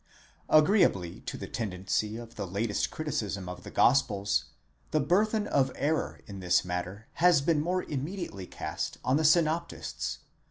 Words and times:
Agreeably 0.49 1.19
to 1.27 1.37
the 1.37 1.45
tendency 1.45 2.17
of 2.17 2.33
the 2.33 2.47
latest 2.47 2.89
criticism 2.89 3.47
of 3.47 3.61
the 3.61 3.69
gospels, 3.69 4.45
the 4.89 4.99
burther 4.99 5.45
of 5.45 5.71
error 5.75 6.21
in 6.25 6.39
this 6.39 6.65
matter 6.65 7.05
has 7.21 7.39
been 7.39 7.61
more 7.61 7.83
immediately 7.83 8.47
cast 8.47 8.97
on 9.05 9.17
the 9.17 9.23
synoptists. 9.23 10.17